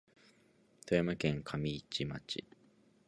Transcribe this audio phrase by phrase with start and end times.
[0.87, 2.43] 富山県上市町